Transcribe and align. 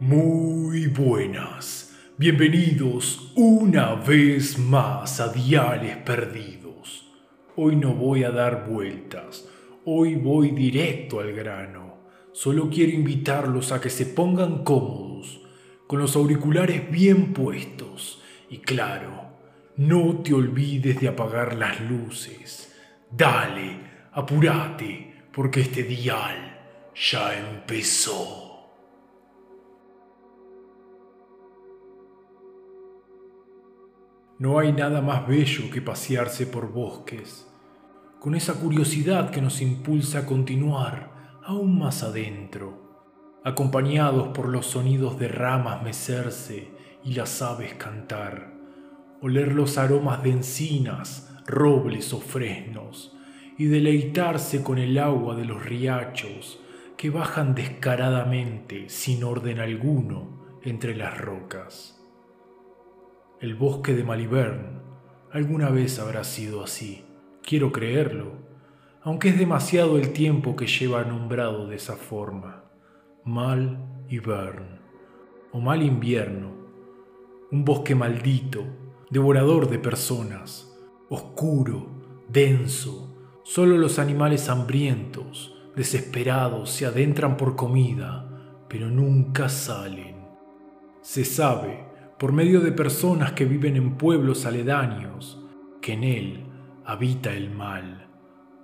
Muy 0.00 0.86
buenas. 0.86 1.92
Bienvenidos 2.18 3.32
una 3.34 3.96
vez 3.96 4.56
más 4.56 5.18
a 5.18 5.32
Diales 5.32 5.96
Perdidos. 5.96 7.10
Hoy 7.56 7.74
no 7.74 7.94
voy 7.94 8.22
a 8.22 8.30
dar 8.30 8.68
vueltas. 8.68 9.48
Hoy 9.84 10.14
voy 10.14 10.52
directo 10.52 11.18
al 11.18 11.32
grano. 11.32 11.96
Solo 12.32 12.70
quiero 12.70 12.92
invitarlos 12.92 13.72
a 13.72 13.80
que 13.80 13.90
se 13.90 14.06
pongan 14.06 14.62
cómodos, 14.62 15.40
con 15.88 15.98
los 15.98 16.14
auriculares 16.14 16.88
bien 16.88 17.32
puestos. 17.32 18.22
Y 18.48 18.58
claro, 18.58 19.32
no 19.76 20.20
te 20.22 20.32
olvides 20.32 21.00
de 21.00 21.08
apagar 21.08 21.56
las 21.56 21.80
luces. 21.80 22.72
Dale, 23.10 23.80
apúrate, 24.12 25.24
porque 25.32 25.62
este 25.62 25.82
dial 25.82 26.56
ya 26.94 27.36
empezó. 27.36 28.47
No 34.38 34.60
hay 34.60 34.72
nada 34.72 35.00
más 35.00 35.26
bello 35.26 35.68
que 35.68 35.82
pasearse 35.82 36.46
por 36.46 36.70
bosques, 36.70 37.48
con 38.20 38.36
esa 38.36 38.54
curiosidad 38.54 39.30
que 39.30 39.42
nos 39.42 39.60
impulsa 39.60 40.20
a 40.20 40.26
continuar 40.26 41.40
aún 41.44 41.76
más 41.76 42.04
adentro, 42.04 43.40
acompañados 43.44 44.28
por 44.28 44.48
los 44.48 44.66
sonidos 44.66 45.18
de 45.18 45.26
ramas 45.26 45.82
mecerse 45.82 46.68
y 47.02 47.14
las 47.14 47.42
aves 47.42 47.74
cantar, 47.74 48.52
oler 49.20 49.54
los 49.54 49.76
aromas 49.76 50.22
de 50.22 50.30
encinas, 50.30 51.34
robles 51.44 52.12
o 52.12 52.20
fresnos, 52.20 53.16
y 53.56 53.64
deleitarse 53.64 54.62
con 54.62 54.78
el 54.78 54.98
agua 54.98 55.34
de 55.34 55.46
los 55.46 55.64
riachos 55.64 56.60
que 56.96 57.10
bajan 57.10 57.56
descaradamente, 57.56 58.88
sin 58.88 59.24
orden 59.24 59.58
alguno, 59.58 60.60
entre 60.62 60.94
las 60.94 61.18
rocas. 61.18 61.97
El 63.40 63.54
bosque 63.54 63.94
de 63.94 64.02
Malibern 64.02 64.82
alguna 65.30 65.70
vez 65.70 66.00
habrá 66.00 66.24
sido 66.24 66.64
así. 66.64 67.04
Quiero 67.40 67.70
creerlo, 67.70 68.32
aunque 69.00 69.28
es 69.28 69.38
demasiado 69.38 69.96
el 69.96 70.12
tiempo 70.12 70.56
que 70.56 70.66
lleva 70.66 71.04
nombrado 71.04 71.68
de 71.68 71.76
esa 71.76 71.94
forma. 71.94 72.64
Mal 73.24 73.78
Ibern, 74.08 74.80
o 75.52 75.60
mal 75.60 75.84
invierno, 75.84 76.50
un 77.52 77.64
bosque 77.64 77.94
maldito, 77.94 78.64
devorador 79.08 79.68
de 79.68 79.78
personas, 79.78 80.76
oscuro, 81.08 81.86
denso, 82.28 83.16
solo 83.44 83.78
los 83.78 84.00
animales 84.00 84.48
hambrientos, 84.48 85.54
desesperados, 85.76 86.70
se 86.70 86.86
adentran 86.86 87.36
por 87.36 87.54
comida, 87.54 88.64
pero 88.68 88.90
nunca 88.90 89.48
salen. 89.48 90.26
Se 91.02 91.24
sabe 91.24 91.87
por 92.18 92.32
medio 92.32 92.60
de 92.60 92.72
personas 92.72 93.32
que 93.32 93.44
viven 93.44 93.76
en 93.76 93.92
pueblos 93.92 94.44
aledaños, 94.44 95.38
que 95.80 95.92
en 95.92 96.04
él 96.04 96.44
habita 96.84 97.32
el 97.32 97.50
mal, 97.50 98.08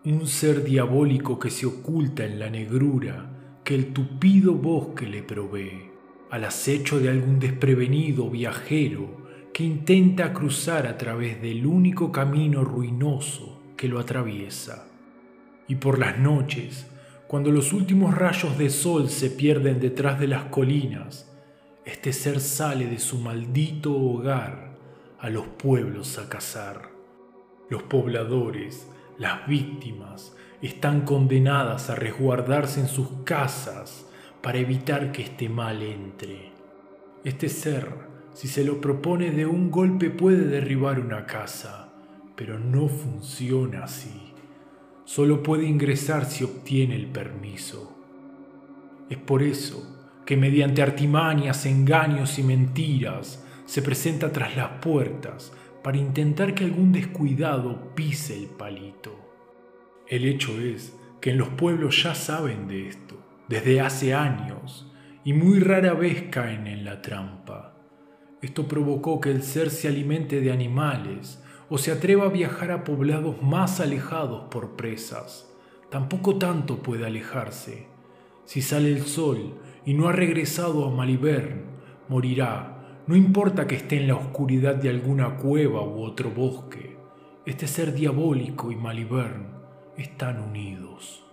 un 0.05 0.27
ser 0.27 0.65
diabólico 0.65 1.39
que 1.39 1.51
se 1.51 1.67
oculta 1.67 2.25
en 2.25 2.41
la 2.41 2.51
negrura 2.51 3.31
que 3.63 3.77
el 3.77 3.93
tupido 3.93 4.55
bosque 4.55 5.07
le 5.07 5.23
provee, 5.23 5.91
al 6.31 6.45
acecho 6.45 6.99
de 6.99 7.09
algún 7.09 7.39
desprevenido 7.39 8.29
viajero 8.29 9.25
que 9.53 9.63
intenta 9.63 10.33
cruzar 10.33 10.89
a 10.89 10.99
través 10.99 11.41
del 11.41 11.65
único 11.65 12.11
camino 12.11 12.65
ruinoso 12.65 13.63
que 13.77 13.87
lo 13.87 14.01
atraviesa. 14.01 14.89
Y 15.69 15.77
por 15.77 16.01
las 16.01 16.19
noches, 16.19 16.91
cuando 17.29 17.53
los 17.53 17.73
últimos 17.73 18.15
rayos 18.15 18.59
de 18.59 18.69
sol 18.69 19.09
se 19.09 19.31
pierden 19.31 19.81
detrás 19.81 20.19
de 20.19 20.27
las 20.27 20.45
colinas, 20.47 21.34
este 21.85 22.15
ser 22.15 22.41
sale 22.41 22.87
de 22.87 22.99
su 22.99 23.19
maldito 23.19 23.95
hogar 23.95 24.75
a 25.19 25.29
los 25.29 25.47
pueblos 25.47 26.19
a 26.19 26.31
cazar. 26.31 26.91
Los 27.69 27.83
pobladores, 27.83 28.89
las 29.19 29.47
víctimas, 29.47 30.35
están 30.63 31.03
condenadas 31.03 31.91
a 31.91 31.95
resguardarse 31.95 32.81
en 32.81 32.89
sus 32.89 33.09
casas 33.25 34.07
para 34.41 34.59
evitar 34.59 35.13
que 35.13 35.23
este 35.23 35.51
mal 35.51 35.83
entre. 35.83 36.53
Este 37.23 37.51
ser, 37.51 37.91
si 38.33 38.49
se 38.49 38.65
lo 38.65 38.81
propone 38.81 39.31
de 39.31 39.45
un 39.45 39.71
golpe, 39.71 40.09
puede 40.09 40.47
derribar 40.47 41.01
una 41.01 41.27
casa, 41.27 41.93
pero 42.35 42.59
no 42.59 42.89
funciona 42.89 43.85
así. 43.85 44.33
Solo 45.05 45.43
puede 45.43 45.65
ingresar 45.65 46.25
si 46.25 46.45
obtiene 46.45 46.97
el 46.97 47.09
permiso. 47.09 47.95
Es 49.11 49.19
por 49.19 49.43
eso 49.43 49.94
que 50.27 50.37
mediante 50.37 50.83
artimañas, 50.83 51.67
engaños 51.67 52.39
y 52.39 52.43
mentiras 52.43 53.45
se 53.67 53.83
presenta 53.83 54.33
tras 54.33 54.57
las 54.57 54.71
puertas 54.81 55.53
para 55.83 55.99
intentar 55.99 56.55
que 56.55 56.65
algún 56.65 56.93
descuidado 56.93 57.95
pise 57.95 58.37
el 58.39 58.47
palito. 58.47 59.19
El 60.09 60.25
hecho 60.25 60.61
es 60.61 60.97
que 61.21 61.31
en 61.31 61.39
los 61.39 61.49
pueblos 61.49 62.03
ya 62.03 62.15
saben 62.15 62.69
de 62.69 62.89
esto, 62.89 63.17
desde 63.49 63.81
hace 63.81 64.15
años, 64.15 64.91
y 65.25 65.33
muy 65.33 65.59
rara 65.61 65.95
vez 65.95 66.25
caen 66.31 66.67
en 66.67 66.85
la 66.85 67.01
trampa. 67.01 67.75
Esto 68.43 68.69
provocó 68.69 69.21
que 69.21 69.31
el 69.31 69.43
ser 69.43 69.71
se 69.71 69.89
alimente 69.89 70.41
de 70.41 70.53
animales 70.53 71.43
o 71.71 71.79
se 71.79 71.93
atreva 71.93 72.27
a 72.27 72.29
viajar 72.29 72.71
a 72.71 72.85
poblados 72.85 73.41
más 73.43 73.81
alejados 73.81 74.49
por 74.51 74.77
presas. 74.77 75.51
Tampoco 75.91 76.37
tanto 76.37 76.83
puede 76.83 77.07
alejarse. 77.07 77.94
Si 78.45 78.61
sale 78.61 78.93
el 78.93 79.03
sol 79.03 79.55
y 79.87 79.95
no 79.95 80.09
ha 80.09 80.13
regresado 80.13 80.87
a 80.87 80.91
Malibern, 80.91 81.65
morirá, 82.09 83.03
no 83.07 83.17
importa 83.17 83.67
que 83.67 83.75
esté 83.75 83.97
en 83.97 84.09
la 84.09 84.17
oscuridad 84.17 84.77
de 84.77 84.91
alguna 84.91 85.37
cueva 85.37 85.83
u 85.83 86.03
otro 86.03 86.31
bosque. 86.31 86.97
Este 87.47 87.67
ser 87.67 87.95
diabólico 87.95 88.71
y 88.71 88.77
Malibern 88.77 89.49
están 89.97 90.41
unidos. 90.41 91.25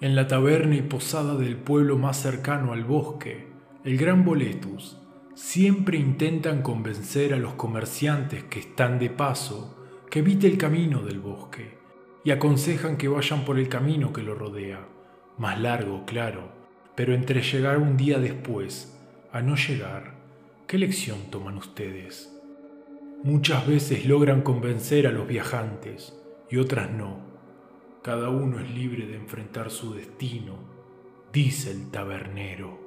En 0.00 0.14
la 0.14 0.26
taberna 0.26 0.76
y 0.76 0.82
posada 0.82 1.34
del 1.36 1.56
pueblo 1.56 1.96
más 1.96 2.18
cercano 2.18 2.72
al 2.72 2.84
bosque, 2.84 3.48
el 3.84 3.96
gran 3.96 4.24
Boletus, 4.24 4.98
siempre 5.34 5.98
intentan 5.98 6.62
convencer 6.62 7.34
a 7.34 7.38
los 7.38 7.54
comerciantes 7.54 8.44
que 8.44 8.60
están 8.60 8.98
de 8.98 9.10
paso 9.10 9.76
que 10.10 10.20
evite 10.20 10.46
el 10.46 10.58
camino 10.58 11.02
del 11.02 11.20
bosque 11.20 11.78
y 12.22 12.30
aconsejan 12.30 12.96
que 12.96 13.08
vayan 13.08 13.44
por 13.44 13.58
el 13.58 13.68
camino 13.68 14.12
que 14.12 14.22
lo 14.22 14.34
rodea 14.34 14.93
más 15.38 15.60
largo, 15.60 16.04
claro, 16.04 16.48
pero 16.94 17.14
entre 17.14 17.42
llegar 17.42 17.78
un 17.78 17.96
día 17.96 18.18
después 18.18 18.96
a 19.32 19.40
no 19.42 19.56
llegar, 19.56 20.14
¿qué 20.66 20.78
lección 20.78 21.30
toman 21.30 21.56
ustedes? 21.56 22.30
Muchas 23.22 23.66
veces 23.66 24.06
logran 24.06 24.42
convencer 24.42 25.06
a 25.06 25.10
los 25.10 25.26
viajantes 25.26 26.14
y 26.50 26.58
otras 26.58 26.90
no. 26.90 27.18
Cada 28.02 28.28
uno 28.28 28.60
es 28.60 28.70
libre 28.70 29.06
de 29.06 29.16
enfrentar 29.16 29.70
su 29.70 29.94
destino, 29.94 30.56
dice 31.32 31.70
el 31.70 31.90
tabernero. 31.90 32.78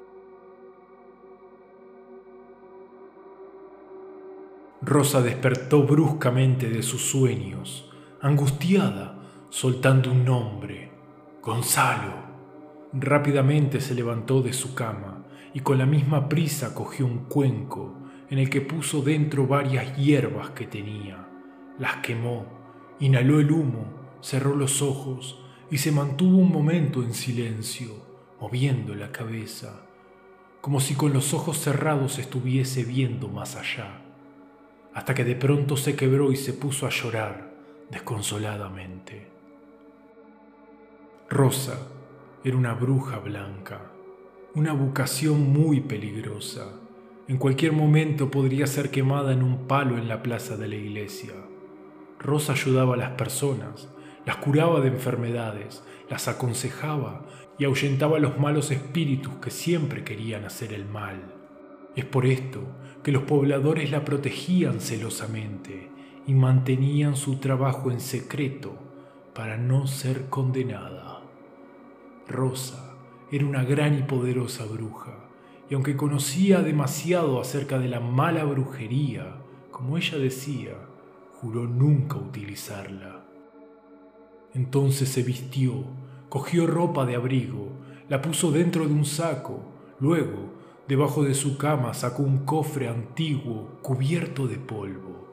Rosa 4.81 5.21
despertó 5.21 5.83
bruscamente 5.83 6.69
de 6.69 6.83
sus 6.83 7.01
sueños, 7.01 7.91
angustiada, 8.21 9.17
soltando 9.49 10.11
un 10.11 10.23
nombre, 10.23 10.91
Gonzalo. 11.41 12.26
Rápidamente 12.93 13.81
se 13.81 13.93
levantó 13.95 14.41
de 14.41 14.53
su 14.53 14.73
cama 14.73 15.25
y 15.53 15.59
con 15.59 15.77
la 15.77 15.85
misma 15.85 16.29
prisa 16.29 16.73
cogió 16.73 17.05
un 17.05 17.25
cuenco 17.25 17.95
en 18.29 18.39
el 18.39 18.49
que 18.49 18.61
puso 18.61 19.01
dentro 19.01 19.47
varias 19.47 19.97
hierbas 19.97 20.51
que 20.51 20.67
tenía. 20.67 21.27
Las 21.79 21.97
quemó, 21.97 22.45
inhaló 22.99 23.39
el 23.39 23.51
humo, 23.51 23.85
cerró 24.21 24.55
los 24.55 24.81
ojos 24.81 25.43
y 25.69 25.79
se 25.79 25.91
mantuvo 25.91 26.37
un 26.37 26.51
momento 26.51 27.03
en 27.03 27.13
silencio, 27.13 27.89
moviendo 28.39 28.95
la 28.95 29.11
cabeza, 29.11 29.81
como 30.61 30.79
si 30.79 30.95
con 30.95 31.13
los 31.13 31.33
ojos 31.33 31.57
cerrados 31.57 32.19
estuviese 32.19 32.83
viendo 32.83 33.27
más 33.27 33.55
allá, 33.55 34.01
hasta 34.93 35.13
que 35.13 35.23
de 35.23 35.35
pronto 35.35 35.77
se 35.77 35.95
quebró 35.95 36.31
y 36.31 36.37
se 36.37 36.53
puso 36.53 36.85
a 36.87 36.89
llorar 36.89 37.53
desconsoladamente. 37.91 39.27
Rosa, 41.29 41.77
era 42.43 42.55
una 42.55 42.73
bruja 42.73 43.17
blanca, 43.17 43.91
una 44.53 44.71
vocación 44.73 45.51
muy 45.51 45.81
peligrosa. 45.81 46.71
En 47.27 47.37
cualquier 47.37 47.73
momento 47.73 48.29
podría 48.29 48.67
ser 48.67 48.91
quemada 48.91 49.33
en 49.33 49.43
un 49.43 49.67
palo 49.67 49.97
en 49.97 50.07
la 50.07 50.21
plaza 50.21 50.55
de 50.55 50.67
la 50.67 50.75
iglesia. 50.75 51.33
Rosa 52.19 52.53
ayudaba 52.53 52.93
a 52.93 52.97
las 52.97 53.11
personas, 53.11 53.89
las 54.25 54.37
curaba 54.37 54.81
de 54.81 54.89
enfermedades, 54.89 55.83
las 56.09 56.27
aconsejaba 56.27 57.25
y 57.57 57.65
ahuyentaba 57.65 58.17
a 58.17 58.21
los 58.21 58.39
malos 58.39 58.71
espíritus 58.71 59.33
que 59.35 59.49
siempre 59.49 60.03
querían 60.03 60.45
hacer 60.45 60.73
el 60.73 60.85
mal. 60.85 61.33
Es 61.95 62.05
por 62.05 62.27
esto 62.27 62.61
que 63.03 63.11
los 63.11 63.23
pobladores 63.23 63.89
la 63.89 64.05
protegían 64.05 64.79
celosamente 64.79 65.89
y 66.27 66.33
mantenían 66.33 67.15
su 67.15 67.37
trabajo 67.37 67.89
en 67.89 67.99
secreto 67.99 68.77
para 69.33 69.57
no 69.57 69.87
ser 69.87 70.29
condenada. 70.29 71.16
Rosa 72.27 72.87
era 73.31 73.45
una 73.45 73.63
gran 73.63 73.97
y 73.97 74.03
poderosa 74.03 74.65
bruja, 74.65 75.13
y 75.69 75.73
aunque 75.73 75.97
conocía 75.97 76.61
demasiado 76.61 77.41
acerca 77.41 77.79
de 77.79 77.87
la 77.87 77.99
mala 77.99 78.43
brujería, 78.43 79.37
como 79.71 79.97
ella 79.97 80.17
decía, 80.17 80.73
juró 81.33 81.65
nunca 81.65 82.17
utilizarla. 82.17 83.25
Entonces 84.53 85.09
se 85.09 85.23
vistió, 85.23 85.83
cogió 86.29 86.67
ropa 86.67 87.05
de 87.05 87.15
abrigo, 87.15 87.69
la 88.09 88.21
puso 88.21 88.51
dentro 88.51 88.87
de 88.87 88.93
un 88.93 89.05
saco, 89.05 89.61
luego, 89.99 90.53
debajo 90.87 91.23
de 91.23 91.33
su 91.33 91.57
cama, 91.57 91.93
sacó 91.93 92.23
un 92.23 92.45
cofre 92.45 92.87
antiguo 92.87 93.79
cubierto 93.81 94.47
de 94.47 94.57
polvo. 94.57 95.27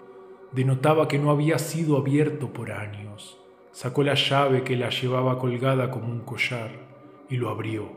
Denotaba 0.53 1.07
que 1.09 1.19
no 1.19 1.31
había 1.31 1.59
sido 1.59 1.97
abierto 1.97 2.53
por 2.53 2.73
años. 2.73 3.39
Sacó 3.71 4.03
la 4.03 4.15
llave 4.15 4.63
que 4.63 4.77
la 4.77 4.91
llevaba 4.91 5.39
colgada 5.39 5.91
como 5.91 6.07
un 6.07 6.21
collar 6.21 6.84
y 7.29 7.37
lo 7.37 7.49
abrió. 7.49 7.93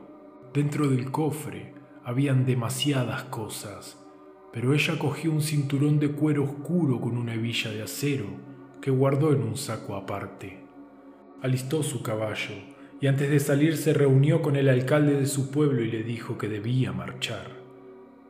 Dentro 0.53 0.87
del 0.89 1.11
cofre 1.11 1.73
habían 2.03 2.45
demasiadas 2.45 3.23
cosas, 3.23 4.03
pero 4.51 4.73
ella 4.73 4.97
cogió 4.97 5.31
un 5.31 5.41
cinturón 5.41 5.99
de 5.99 6.11
cuero 6.11 6.43
oscuro 6.43 6.99
con 6.99 7.17
una 7.17 7.33
hebilla 7.33 7.71
de 7.71 7.83
acero 7.83 8.27
que 8.81 8.91
guardó 8.91 9.33
en 9.33 9.43
un 9.43 9.57
saco 9.57 9.95
aparte. 9.95 10.59
Alistó 11.41 11.83
su 11.83 12.01
caballo 12.01 12.55
y 12.99 13.07
antes 13.07 13.29
de 13.29 13.39
salir 13.39 13.77
se 13.77 13.93
reunió 13.93 14.41
con 14.41 14.55
el 14.55 14.69
alcalde 14.69 15.13
de 15.19 15.27
su 15.27 15.51
pueblo 15.51 15.83
y 15.83 15.91
le 15.91 16.03
dijo 16.03 16.37
que 16.37 16.47
debía 16.47 16.91
marchar. 16.91 17.51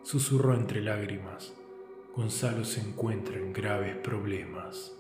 Susurró 0.03 0.55
entre 0.55 0.81
lágrimas, 0.81 1.53
Gonzalo 2.15 2.65
se 2.65 2.81
encuentra 2.81 3.37
en 3.37 3.53
graves 3.53 3.95
problemas. 3.97 4.97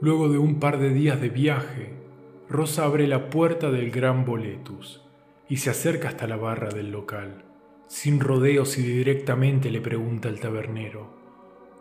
Luego 0.00 0.28
de 0.28 0.36
un 0.36 0.60
par 0.60 0.78
de 0.78 0.90
días 0.90 1.20
de 1.20 1.30
viaje, 1.30 2.03
Rosa 2.48 2.84
abre 2.84 3.06
la 3.06 3.30
puerta 3.30 3.70
del 3.70 3.90
gran 3.90 4.26
Boletus 4.26 5.02
y 5.48 5.56
se 5.56 5.70
acerca 5.70 6.08
hasta 6.08 6.26
la 6.26 6.36
barra 6.36 6.68
del 6.68 6.92
local. 6.92 7.42
Sin 7.86 8.20
rodeos 8.20 8.76
y 8.76 8.82
directamente 8.82 9.70
le 9.70 9.80
pregunta 9.80 10.28
al 10.28 10.40
tabernero, 10.40 11.08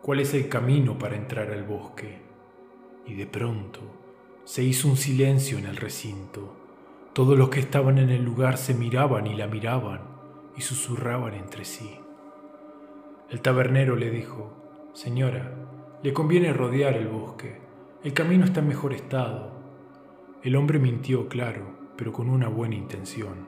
¿cuál 0.02 0.22
es 0.22 0.34
el 0.34 0.48
camino 0.48 0.98
para 0.98 1.18
entrar 1.18 1.52
al 1.52 1.64
bosque? 1.64 2.22
Y 3.06 3.16
de 3.16 3.26
pronto 3.26 3.82
se 4.46 4.64
hizo 4.64 4.88
un 4.88 4.96
silencio 4.96 5.58
en 5.58 5.66
el 5.66 5.76
recinto. 5.76 6.56
Todos 7.12 7.38
los 7.38 7.50
que 7.50 7.60
estaban 7.60 7.98
en 7.98 8.10
el 8.10 8.24
lugar 8.24 8.58
se 8.58 8.74
miraban 8.74 9.28
y 9.28 9.36
la 9.36 9.48
miraban 9.48 10.02
y 10.56 10.62
susurraban 10.62 11.34
entre 11.34 11.66
sí. 11.66 12.00
El 13.30 13.42
tabernero 13.42 13.98
le 13.98 14.10
dijo, 14.10 14.54
Señora, 14.94 15.56
le 16.04 16.14
conviene 16.14 16.54
rodear 16.54 16.94
el 16.96 17.08
bosque. 17.08 17.60
El 18.04 18.14
camino 18.14 18.46
está 18.46 18.62
en 18.62 18.70
mejor 18.70 18.94
estado. 18.94 19.63
El 20.44 20.58
hombre 20.58 20.78
mintió, 20.78 21.30
claro, 21.30 21.94
pero 21.96 22.12
con 22.12 22.30
una 22.30 22.50
buena 22.50 22.76
intención. 22.76 23.48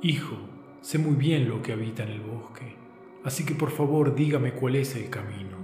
Hijo, 0.00 0.38
sé 0.80 0.98
muy 0.98 1.16
bien 1.16 1.50
lo 1.50 1.60
que 1.60 1.74
habita 1.74 2.02
en 2.02 2.12
el 2.12 2.22
bosque, 2.22 2.76
así 3.24 3.44
que 3.44 3.54
por 3.54 3.70
favor 3.70 4.14
dígame 4.14 4.54
cuál 4.54 4.76
es 4.76 4.96
el 4.96 5.10
camino, 5.10 5.58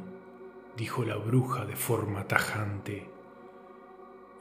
dijo 0.76 1.02
la 1.02 1.16
bruja 1.16 1.64
de 1.64 1.76
forma 1.76 2.28
tajante. 2.28 3.08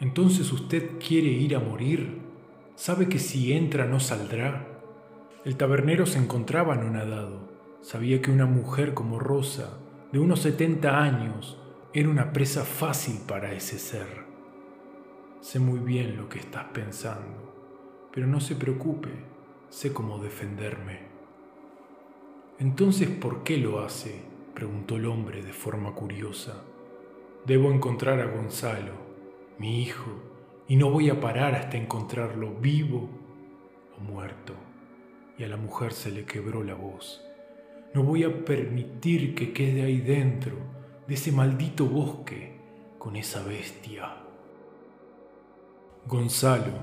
Entonces 0.01 0.51
usted 0.51 0.99
quiere 0.99 1.29
ir 1.29 1.55
a 1.55 1.61
morir. 1.61 2.19
¿Sabe 2.75 3.07
que 3.07 3.19
si 3.19 3.53
entra 3.53 3.85
no 3.85 4.01
saldrá? 4.01 4.67
El 5.45 5.55
tabernero 5.55 6.05
se 6.05 6.19
encontraba 6.19 6.73
anonadado. 6.73 7.49
Sabía 7.81 8.21
que 8.21 8.29
una 8.29 8.45
mujer 8.45 8.93
como 8.93 9.19
Rosa, 9.19 9.77
de 10.11 10.19
unos 10.19 10.41
70 10.41 11.01
años, 11.01 11.57
era 11.93 12.09
una 12.09 12.33
presa 12.33 12.65
fácil 12.65 13.21
para 13.25 13.53
ese 13.53 13.79
ser. 13.79 14.30
Sé 15.41 15.57
muy 15.57 15.79
bien 15.79 16.17
lo 16.17 16.29
que 16.29 16.37
estás 16.37 16.65
pensando, 16.65 18.07
pero 18.13 18.27
no 18.27 18.39
se 18.39 18.55
preocupe, 18.55 19.09
sé 19.69 19.91
cómo 19.91 20.19
defenderme. 20.19 20.99
Entonces, 22.59 23.09
¿por 23.09 23.41
qué 23.41 23.57
lo 23.57 23.83
hace? 23.83 24.21
preguntó 24.53 24.97
el 24.97 25.07
hombre 25.07 25.41
de 25.41 25.51
forma 25.51 25.95
curiosa. 25.95 26.63
Debo 27.43 27.71
encontrar 27.71 28.19
a 28.19 28.27
Gonzalo, 28.27 28.93
mi 29.57 29.81
hijo, 29.81 30.11
y 30.67 30.75
no 30.75 30.91
voy 30.91 31.09
a 31.09 31.19
parar 31.19 31.55
hasta 31.55 31.75
encontrarlo 31.75 32.53
vivo 32.53 33.09
o 33.97 33.99
muerto. 33.99 34.53
Y 35.39 35.43
a 35.43 35.47
la 35.47 35.57
mujer 35.57 35.93
se 35.93 36.11
le 36.11 36.23
quebró 36.23 36.63
la 36.63 36.75
voz. 36.75 37.25
No 37.95 38.03
voy 38.03 38.25
a 38.25 38.45
permitir 38.45 39.33
que 39.33 39.53
quede 39.53 39.81
ahí 39.81 40.01
dentro 40.01 40.55
de 41.07 41.15
ese 41.15 41.31
maldito 41.31 41.87
bosque 41.87 42.59
con 42.99 43.15
esa 43.15 43.41
bestia. 43.41 44.21
Gonzalo, 46.07 46.73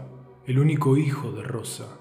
el 0.47 0.59
único 0.61 0.97
hijo 0.97 1.32
de 1.32 1.43
Rosa, 1.43 1.99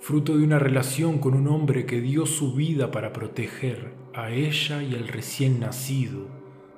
fruto 0.00 0.36
de 0.36 0.44
una 0.44 0.58
relación 0.58 1.18
con 1.18 1.34
un 1.34 1.48
hombre 1.48 1.86
que 1.86 2.00
dio 2.00 2.26
su 2.26 2.52
vida 2.52 2.90
para 2.90 3.12
proteger 3.12 3.94
a 4.14 4.30
ella 4.30 4.82
y 4.82 4.94
al 4.94 5.08
recién 5.08 5.60
nacido 5.60 6.26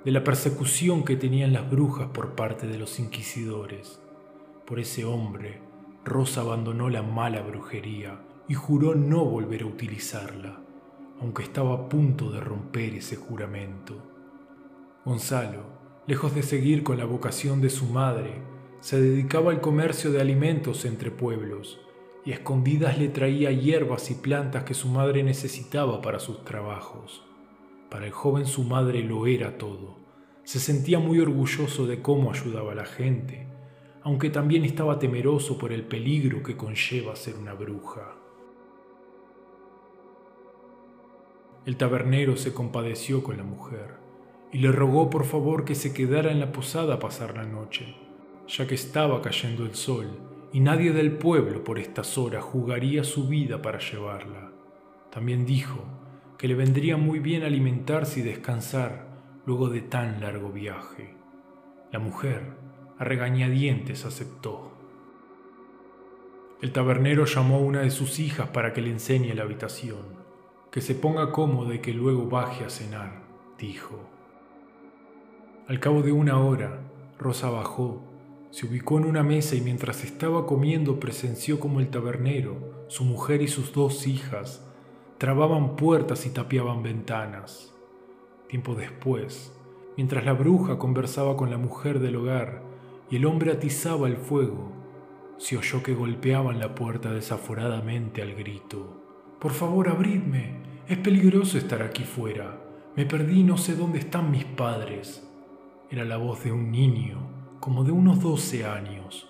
de 0.04 0.12
la 0.12 0.22
persecución 0.25 1.04
que 1.04 1.16
tenían 1.16 1.52
las 1.52 1.69
brujas 1.69 2.08
por 2.14 2.34
parte 2.34 2.69
de 2.69 2.78
los 2.78 3.00
inquisidores. 3.00 4.00
Por 4.64 4.78
ese 4.78 5.04
hombre, 5.04 5.60
Rosa 6.04 6.43
abandonó 6.43 6.88
la 6.88 7.02
mala 7.02 7.43
brujería 7.43 8.22
y 8.48 8.54
juró 8.54 8.94
no 8.94 9.25
volver 9.25 9.62
a 9.62 9.66
utilizarla, 9.66 10.60
aunque 11.20 11.43
estaba 11.43 11.75
a 11.75 11.88
punto 11.88 12.31
de 12.31 12.40
romper 12.40 12.94
ese 12.94 13.16
juramento. 13.16 14.00
Gonzalo, 15.04 15.64
lejos 16.06 16.34
de 16.34 16.44
seguir 16.44 16.84
con 16.84 16.96
la 16.96 17.04
vocación 17.04 17.60
de 17.60 17.70
su 17.70 17.86
madre, 17.86 18.40
se 18.81 19.00
dedicaba 19.00 19.53
al 19.53 19.61
comercio 19.61 20.11
de 20.11 20.21
alimentos 20.21 20.85
entre 20.87 21.11
pueblos 21.11 21.81
y 22.25 22.32
a 22.32 22.35
escondidas 22.35 22.99
le 22.99 23.09
traía 23.09 23.50
hierbas 23.50 24.11
y 24.11 24.15
plantas 24.15 24.65
que 24.65 24.75
su 24.75 24.88
madre 24.88 25.23
necesitaba 25.23 26.00
para 26.00 26.19
sus 26.19 26.44
trabajos. 26.44 27.25
Para 27.91 28.06
el 28.06 28.12
joven 28.12 28.47
su 28.47 28.65
madre 28.65 29.03
lo 29.03 29.27
era 29.27 29.59
todo. 29.59 29.99
Se 30.44 30.59
sentía 30.59 30.99
muy 30.99 31.21
orgulloso 31.21 31.87
de 31.87 32.00
cómo 32.00 32.31
ayudaba 32.31 32.73
a 32.73 32.77
la 32.77 32.85
gente, 32.87 33.47
aunque 34.03 34.31
también 34.31 34.65
estaba 34.65 34.99
temeroso 34.99 35.59
por 35.59 35.73
el 35.73 35.85
peligro 35.85 36.43
que 36.43 36.56
conlleva 36.56 37.17
ser 37.17 37.37
una 37.37 37.53
bruja. 37.53 38.17
El 41.67 41.77
tabernero 41.77 42.37
se 42.37 42.55
compadeció 42.55 43.23
con 43.23 43.37
la 43.37 43.44
mujer 43.44 43.97
y 44.50 44.59
le 44.59 44.73
rogó 44.73 45.11
por 45.11 45.25
favor 45.25 45.65
que 45.65 45.75
se 45.75 45.93
quedara 45.93 46.32
en 46.32 46.41
la 46.41 46.53
posada 46.53 46.94
a 46.94 46.99
pasar 46.99 47.37
la 47.37 47.44
noche, 47.44 47.94
ya 48.50 48.67
que 48.67 48.75
estaba 48.75 49.23
cayendo 49.23 49.64
el 49.64 49.75
sol 49.75 50.08
y 50.52 50.58
nadie 50.58 50.93
del 50.93 51.12
pueblo 51.12 51.62
por 51.62 51.79
estas 51.79 52.19
horas 52.19 52.43
jugaría 52.43 53.05
su 53.05 53.29
vida 53.29 53.63
para 53.63 53.79
llevarla. 53.79 54.51
También 55.10 55.46
dijo 55.46 55.84
que 56.36 56.48
le 56.48 56.55
vendría 56.55 56.96
muy 56.96 57.20
bien 57.20 57.44
alimentarse 57.44 58.20
y 58.20 58.22
descansar 58.24 59.06
luego 59.46 59.69
de 59.69 59.82
tan 59.82 60.20
largo 60.20 60.51
viaje. 60.51 61.15
La 61.93 62.01
mujer, 62.01 62.55
a 62.98 63.05
regañadientes, 63.05 64.05
aceptó. 64.05 64.72
El 66.60 66.72
tabernero 66.72 67.27
llamó 67.27 67.56
a 67.56 67.60
una 67.60 67.81
de 67.82 67.91
sus 67.91 68.19
hijas 68.19 68.48
para 68.48 68.72
que 68.72 68.81
le 68.81 68.91
enseñe 68.91 69.32
la 69.34 69.43
habitación, 69.43 70.19
que 70.72 70.81
se 70.81 70.94
ponga 70.94 71.31
cómoda 71.31 71.74
y 71.74 71.79
que 71.79 71.94
luego 71.94 72.27
baje 72.29 72.65
a 72.65 72.70
cenar, 72.70 73.22
dijo. 73.58 74.08
Al 75.69 75.79
cabo 75.79 76.03
de 76.03 76.13
una 76.13 76.39
hora, 76.41 76.81
Rosa 77.19 77.48
bajó, 77.48 78.09
se 78.50 78.66
ubicó 78.66 78.98
en 78.98 79.04
una 79.04 79.22
mesa 79.22 79.54
y 79.54 79.60
mientras 79.60 80.02
estaba 80.04 80.46
comiendo 80.46 80.98
presenció 80.98 81.60
como 81.60 81.78
el 81.78 81.88
tabernero, 81.88 82.84
su 82.88 83.04
mujer 83.04 83.42
y 83.42 83.48
sus 83.48 83.72
dos 83.72 84.06
hijas 84.06 84.66
trababan 85.19 85.76
puertas 85.76 86.26
y 86.26 86.30
tapiaban 86.30 86.82
ventanas. 86.82 87.72
Tiempo 88.48 88.74
después, 88.74 89.52
mientras 89.96 90.24
la 90.24 90.32
bruja 90.32 90.78
conversaba 90.78 91.36
con 91.36 91.50
la 91.50 91.58
mujer 91.58 92.00
del 92.00 92.16
hogar 92.16 92.62
y 93.08 93.16
el 93.16 93.26
hombre 93.26 93.52
atizaba 93.52 94.08
el 94.08 94.16
fuego, 94.16 94.72
se 95.36 95.56
oyó 95.56 95.82
que 95.82 95.94
golpeaban 95.94 96.58
la 96.58 96.74
puerta 96.74 97.12
desaforadamente 97.12 98.20
al 98.20 98.34
grito. 98.34 99.00
Por 99.38 99.52
favor, 99.52 99.88
abridme. 99.88 100.60
Es 100.88 100.98
peligroso 100.98 101.56
estar 101.56 101.82
aquí 101.82 102.04
fuera. 102.04 102.60
Me 102.96 103.06
perdí 103.06 103.40
y 103.40 103.44
no 103.44 103.56
sé 103.56 103.76
dónde 103.76 104.00
están 104.00 104.30
mis 104.30 104.44
padres. 104.44 105.26
Era 105.88 106.04
la 106.04 106.16
voz 106.16 106.44
de 106.44 106.52
un 106.52 106.70
niño, 106.70 107.40
como 107.60 107.84
de 107.84 107.93
unos 107.93 108.20
doce 108.22 108.64
años. 108.64 109.29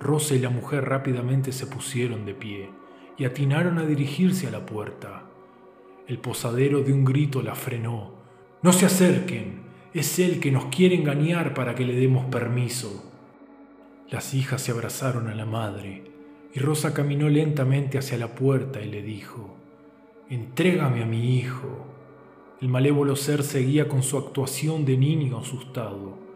Rosa 0.00 0.34
y 0.34 0.38
la 0.38 0.48
mujer 0.48 0.86
rápidamente 0.86 1.52
se 1.52 1.66
pusieron 1.66 2.24
de 2.24 2.34
pie 2.34 2.70
y 3.18 3.26
atinaron 3.26 3.78
a 3.78 3.84
dirigirse 3.84 4.46
a 4.46 4.50
la 4.50 4.64
puerta. 4.64 5.24
El 6.06 6.18
posadero 6.18 6.80
de 6.80 6.94
un 6.94 7.04
grito 7.04 7.42
la 7.42 7.54
frenó. 7.54 8.14
No 8.62 8.72
se 8.72 8.86
acerquen, 8.86 9.64
es 9.92 10.18
él 10.18 10.40
que 10.40 10.50
nos 10.50 10.66
quiere 10.66 10.94
engañar 10.94 11.52
para 11.52 11.74
que 11.74 11.84
le 11.84 11.94
demos 11.94 12.24
permiso. 12.26 13.12
Las 14.08 14.32
hijas 14.32 14.62
se 14.62 14.72
abrazaron 14.72 15.28
a 15.28 15.34
la 15.34 15.44
madre 15.44 16.04
y 16.54 16.60
Rosa 16.60 16.94
caminó 16.94 17.28
lentamente 17.28 17.98
hacia 17.98 18.16
la 18.16 18.34
puerta 18.34 18.80
y 18.80 18.88
le 18.88 19.02
dijo, 19.02 19.56
Entrégame 20.30 21.02
a 21.02 21.06
mi 21.06 21.36
hijo. 21.36 21.86
El 22.62 22.68
malévolo 22.68 23.14
ser 23.14 23.42
seguía 23.42 23.88
con 23.88 24.02
su 24.02 24.16
actuación 24.16 24.86
de 24.86 24.96
niño 24.96 25.38
asustado 25.38 26.27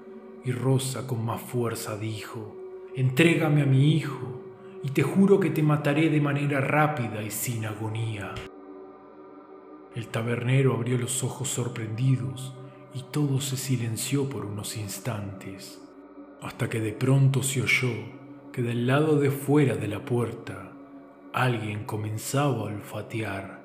y 0.44 0.52
Rosa 0.52 1.06
con 1.06 1.24
más 1.24 1.40
fuerza 1.40 1.96
dijo, 1.96 2.56
Entrégame 2.94 3.62
a 3.62 3.66
mi 3.66 3.94
hijo 3.94 4.42
y 4.82 4.90
te 4.90 5.02
juro 5.02 5.40
que 5.40 5.50
te 5.50 5.62
mataré 5.62 6.10
de 6.10 6.20
manera 6.20 6.60
rápida 6.60 7.22
y 7.22 7.30
sin 7.30 7.64
agonía. 7.64 8.34
El 9.94 10.08
tabernero 10.08 10.74
abrió 10.74 10.98
los 10.98 11.22
ojos 11.22 11.48
sorprendidos 11.48 12.54
y 12.94 13.02
todo 13.10 13.40
se 13.40 13.56
silenció 13.56 14.28
por 14.28 14.44
unos 14.44 14.76
instantes, 14.76 15.80
hasta 16.40 16.68
que 16.68 16.80
de 16.80 16.92
pronto 16.92 17.42
se 17.42 17.62
oyó 17.62 17.92
que 18.52 18.62
del 18.62 18.86
lado 18.86 19.18
de 19.18 19.30
fuera 19.30 19.76
de 19.76 19.88
la 19.88 20.04
puerta 20.04 20.72
alguien 21.32 21.84
comenzaba 21.84 22.58
a 22.58 22.62
olfatear 22.64 23.62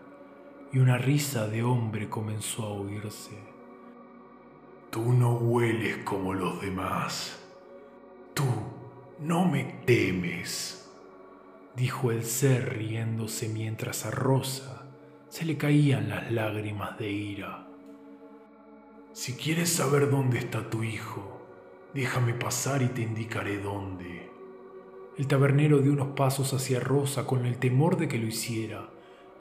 y 0.72 0.80
una 0.80 0.98
risa 0.98 1.48
de 1.48 1.64
hombre 1.64 2.10
comenzó 2.10 2.64
a 2.64 2.70
oírse. 2.70 3.57
Tú 4.90 5.14
no 5.14 5.34
hueles 5.34 5.98
como 5.98 6.34
los 6.34 6.62
demás. 6.62 7.40
Tú 8.34 8.46
no 9.20 9.46
me 9.46 9.64
temes, 9.86 10.90
dijo 11.76 12.12
el 12.12 12.24
ser 12.24 12.78
riéndose 12.78 13.50
mientras 13.50 14.06
a 14.06 14.12
Rosa 14.12 14.78
se 15.30 15.46
le 15.46 15.58
caían 15.58 16.10
las 16.10 16.32
lágrimas 16.32 16.98
de 16.98 17.12
ira. 17.12 17.68
Si 19.12 19.34
quieres 19.34 19.70
saber 19.70 20.10
dónde 20.10 20.38
está 20.38 20.70
tu 20.70 20.84
hijo, 20.84 21.42
déjame 21.94 22.34
pasar 22.34 22.82
y 22.82 22.88
te 22.88 23.02
indicaré 23.02 23.60
dónde. 23.60 24.32
El 25.18 25.28
tabernero 25.28 25.80
dio 25.80 25.92
unos 25.92 26.10
pasos 26.10 26.54
hacia 26.54 26.80
Rosa 26.80 27.26
con 27.26 27.46
el 27.46 27.58
temor 27.58 27.98
de 27.98 28.08
que 28.08 28.20
lo 28.20 28.28
hiciera. 28.28 28.90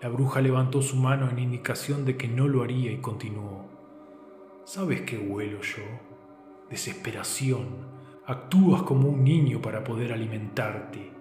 La 0.02 0.08
bruja 0.08 0.40
levantó 0.40 0.82
su 0.82 0.96
mano 0.96 1.30
en 1.30 1.38
indicación 1.38 2.04
de 2.04 2.16
que 2.16 2.28
no 2.28 2.48
lo 2.48 2.62
haría 2.62 2.90
y 2.90 2.98
continuó. 2.98 3.75
¿Sabes 4.66 5.02
qué 5.02 5.16
huelo 5.16 5.60
yo? 5.60 5.84
Desesperación. 6.68 7.86
Actúas 8.26 8.82
como 8.82 9.08
un 9.08 9.22
niño 9.22 9.62
para 9.62 9.84
poder 9.84 10.12
alimentarte. 10.12 11.12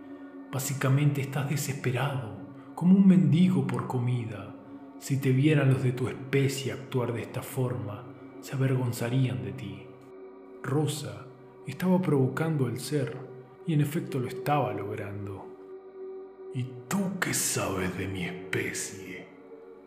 Básicamente 0.51 1.21
estás 1.21 1.47
desesperado, 1.47 2.39
como 2.73 2.95
un 2.95 3.07
mendigo 3.07 3.67
por 3.67 3.85
comida. 3.85 4.55
Si 4.97 5.21
te 5.21 5.31
vieran 5.31 5.71
los 5.71 5.83
de 5.83 5.91
tu 5.91 6.07
especie 6.07 6.71
actuar 6.71 7.13
de 7.13 7.21
esta 7.21 7.43
forma, 7.43 8.07
se 8.41 8.55
avergonzarían 8.55 9.43
de 9.43 9.51
ti. 9.51 9.83
Rosa 10.63 11.27
estaba 11.67 12.01
provocando 12.01 12.67
el 12.67 12.79
ser, 12.79 13.15
y 13.67 13.75
en 13.75 13.81
efecto 13.81 14.17
lo 14.17 14.27
estaba 14.27 14.73
logrando. 14.73 15.45
¿Y 16.55 16.63
tú 16.87 17.19
qué 17.19 17.35
sabes 17.35 17.95
de 17.95 18.07
mi 18.07 18.23
especie? 18.23 19.27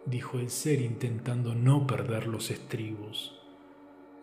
dijo 0.06 0.38
el 0.38 0.48
ser 0.48 0.80
intentando 0.80 1.56
no 1.56 1.88
perder 1.88 2.28
los 2.28 2.52
estribos. 2.52 3.37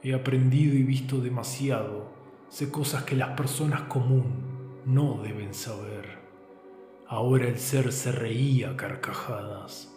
He 0.05 0.13
aprendido 0.13 0.75
y 0.75 0.83
visto 0.83 1.19
demasiado. 1.19 2.11
Sé 2.47 2.69
cosas 2.69 3.05
que 3.05 3.15
las 3.15 3.29
personas 3.29 3.81
común 3.89 4.83
no 4.85 5.19
deben 5.23 5.51
saber. 5.55 6.19
Ahora 7.07 7.47
el 7.47 7.57
ser 7.57 7.91
se 7.91 8.11
reía 8.11 8.77
carcajadas. 8.77 9.91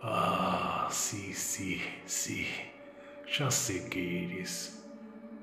Ah, 0.00 0.86
sí, 0.92 1.34
sí, 1.34 1.80
sí. 2.04 2.46
Ya 3.36 3.50
sé 3.50 3.88
que 3.90 4.26
eres. 4.26 4.84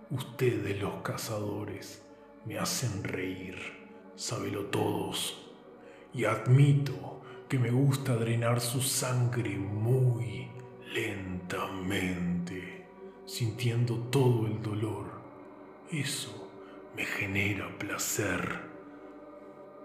Ustedes 0.10 0.82
los 0.82 1.02
cazadores 1.02 2.02
me 2.46 2.58
hacen 2.58 3.04
reír. 3.04 3.58
Sábelo 4.16 4.68
todos. 4.68 5.52
Y 6.14 6.24
admito 6.24 7.24
que 7.50 7.60
me 7.60 7.72
gusta 7.72 8.16
drenar 8.16 8.62
su 8.62 8.80
sangre 8.80 9.58
muy 9.58 10.48
lentamente 10.94 12.37
sintiendo 13.28 13.96
todo 14.10 14.48
el 14.48 14.62
dolor. 14.64 15.22
Eso 15.92 16.50
me 16.96 17.04
genera 17.04 17.78
placer. 17.78 18.62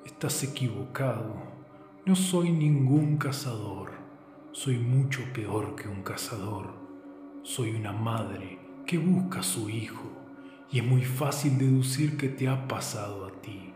Estás 0.06 0.44
equivocado. 0.44 1.42
No 2.06 2.14
soy 2.14 2.52
ningún 2.52 3.16
cazador. 3.16 3.90
Soy 4.52 4.78
mucho 4.78 5.22
peor 5.32 5.74
que 5.74 5.88
un 5.88 6.04
cazador. 6.04 6.72
Soy 7.42 7.70
una 7.70 7.92
madre 7.92 8.60
que 8.86 8.96
busca 8.98 9.40
a 9.40 9.44
su 9.44 9.68
hijo 9.68 10.08
y 10.70 10.78
es 10.78 10.84
muy 10.84 11.04
fácil 11.04 11.58
deducir 11.58 12.16
que 12.16 12.28
te 12.28 12.48
ha 12.48 12.68
pasado 12.68 13.26
a 13.26 13.32
ti. 13.42 13.72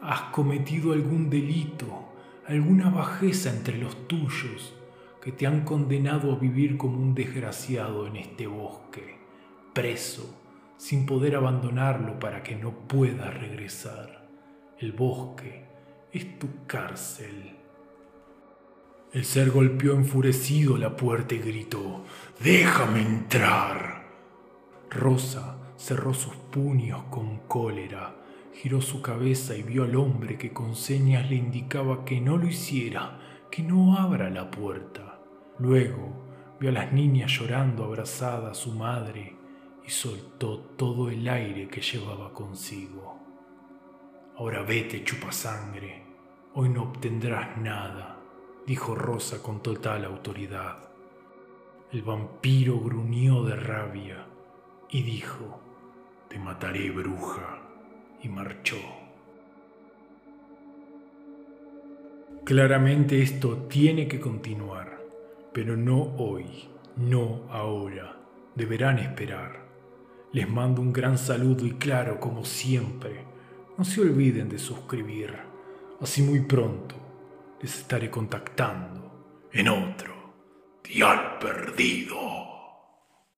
Has 0.00 0.32
cometido 0.32 0.94
algún 0.94 1.28
delito, 1.28 2.08
alguna 2.46 2.88
bajeza 2.88 3.50
entre 3.50 3.76
los 3.76 4.08
tuyos 4.08 4.77
que 5.28 5.32
te 5.32 5.46
han 5.46 5.60
condenado 5.60 6.32
a 6.32 6.36
vivir 6.36 6.78
como 6.78 6.96
un 6.96 7.14
desgraciado 7.14 8.06
en 8.06 8.16
este 8.16 8.46
bosque, 8.46 9.18
preso, 9.74 10.40
sin 10.78 11.04
poder 11.04 11.36
abandonarlo 11.36 12.18
para 12.18 12.42
que 12.42 12.56
no 12.56 12.88
puedas 12.88 13.38
regresar. 13.38 14.26
El 14.78 14.92
bosque 14.92 15.66
es 16.14 16.38
tu 16.38 16.48
cárcel. 16.66 17.58
El 19.12 19.26
ser 19.26 19.50
golpeó 19.50 19.92
enfurecido 19.92 20.78
la 20.78 20.96
puerta 20.96 21.34
y 21.34 21.40
gritó, 21.40 22.06
Déjame 22.42 23.02
entrar. 23.02 24.06
Rosa 24.88 25.58
cerró 25.76 26.14
sus 26.14 26.36
puños 26.36 27.02
con 27.10 27.40
cólera, 27.40 28.14
giró 28.54 28.80
su 28.80 29.02
cabeza 29.02 29.54
y 29.54 29.62
vio 29.62 29.84
al 29.84 29.94
hombre 29.94 30.38
que 30.38 30.54
con 30.54 30.74
señas 30.74 31.28
le 31.28 31.36
indicaba 31.36 32.06
que 32.06 32.18
no 32.18 32.38
lo 32.38 32.46
hiciera, 32.46 33.20
que 33.50 33.62
no 33.62 33.98
abra 33.98 34.30
la 34.30 34.50
puerta. 34.50 35.07
Luego 35.58 36.56
vio 36.60 36.70
a 36.70 36.72
las 36.72 36.92
niñas 36.92 37.32
llorando 37.32 37.84
abrazada 37.84 38.52
a 38.52 38.54
su 38.54 38.72
madre 38.72 39.34
y 39.84 39.90
soltó 39.90 40.58
todo 40.76 41.10
el 41.10 41.28
aire 41.28 41.68
que 41.68 41.80
llevaba 41.80 42.32
consigo. 42.32 43.18
Ahora 44.36 44.62
vete, 44.62 45.02
chupa 45.02 45.32
sangre, 45.32 46.04
hoy 46.54 46.68
no 46.68 46.84
obtendrás 46.84 47.58
nada, 47.58 48.20
dijo 48.66 48.94
Rosa 48.94 49.42
con 49.42 49.60
total 49.60 50.04
autoridad. 50.04 50.90
El 51.90 52.02
vampiro 52.02 52.78
gruñó 52.78 53.42
de 53.42 53.56
rabia 53.56 54.26
y 54.90 55.02
dijo, 55.02 55.60
te 56.28 56.38
mataré, 56.38 56.90
bruja, 56.90 57.62
y 58.22 58.28
marchó. 58.28 58.76
Claramente 62.44 63.22
esto 63.22 63.56
tiene 63.68 64.06
que 64.06 64.20
continuar 64.20 64.97
pero 65.52 65.76
no 65.76 66.14
hoy, 66.16 66.68
no 66.96 67.44
ahora. 67.50 68.16
Deberán 68.54 68.98
esperar. 68.98 69.68
Les 70.32 70.48
mando 70.48 70.82
un 70.82 70.92
gran 70.92 71.16
saludo 71.16 71.64
y 71.64 71.72
claro, 71.72 72.20
como 72.20 72.44
siempre, 72.44 73.24
no 73.76 73.84
se 73.84 74.00
olviden 74.00 74.48
de 74.48 74.58
suscribir. 74.58 75.34
Así 76.00 76.22
muy 76.22 76.40
pronto 76.40 76.94
les 77.60 77.78
estaré 77.78 78.10
contactando 78.10 79.48
en 79.52 79.68
otro 79.68 80.14
Dial 80.84 81.38
Perdido. 81.40 82.37